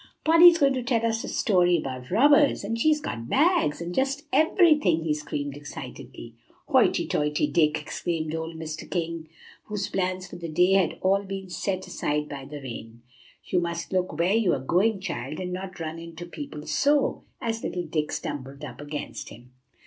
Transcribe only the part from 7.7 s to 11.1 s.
exclaimed old Mr. King, whose plans for the day had